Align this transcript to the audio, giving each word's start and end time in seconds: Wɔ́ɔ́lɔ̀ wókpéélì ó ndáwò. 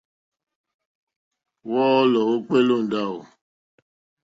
Wɔ́ɔ́lɔ̀ 1.69 2.21
wókpéélì 2.29 2.73
ó 2.79 2.81
ndáwò. 2.85 3.19